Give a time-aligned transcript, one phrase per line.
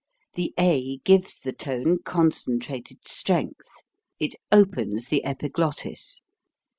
[0.33, 3.69] The a gives the tone concentrated strength;
[4.19, 6.21] it opens the epiglottis.